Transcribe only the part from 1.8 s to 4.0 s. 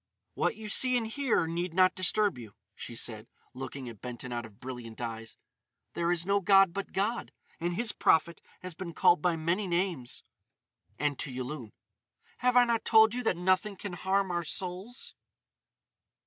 disturb you," she said, looking